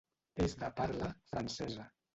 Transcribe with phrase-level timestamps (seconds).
[0.45, 1.91] És de parla francesa.